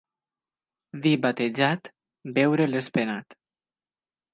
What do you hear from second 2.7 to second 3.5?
és penat.